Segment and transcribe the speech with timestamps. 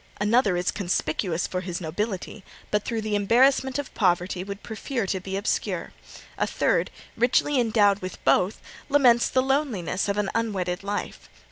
[0.19, 5.19] Another is conspicuous for his nobility, but through the embarrassments of poverty would prefer to
[5.19, 5.93] be obscure.
[6.39, 8.59] A third, richly endowed with both,
[8.89, 11.29] laments the loneliness of an unwedded life.